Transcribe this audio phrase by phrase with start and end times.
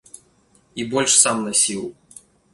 [0.75, 1.87] І больш сам насіў.